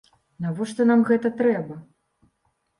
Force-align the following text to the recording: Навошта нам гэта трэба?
Навошта 0.45 0.87
нам 0.93 1.05
гэта 1.11 1.33
трэба? 1.43 1.75